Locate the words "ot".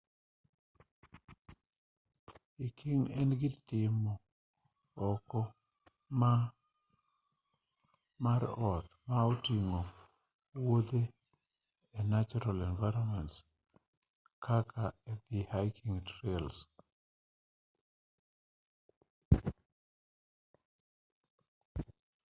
8.71-8.85